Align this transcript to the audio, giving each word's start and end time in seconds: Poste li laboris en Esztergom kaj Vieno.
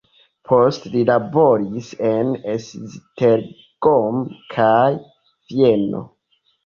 Poste 0.51 0.91
li 0.93 1.01
laboris 1.09 1.91
en 2.11 2.33
Esztergom 2.53 4.25
kaj 4.55 4.87
Vieno. 5.53 6.07